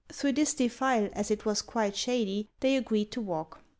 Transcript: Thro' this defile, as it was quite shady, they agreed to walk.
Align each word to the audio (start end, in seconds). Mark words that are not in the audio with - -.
Thro' 0.11 0.31
this 0.31 0.55
defile, 0.55 1.09
as 1.13 1.29
it 1.29 1.45
was 1.45 1.61
quite 1.61 1.95
shady, 1.95 2.49
they 2.61 2.75
agreed 2.75 3.11
to 3.11 3.21
walk. 3.21 3.59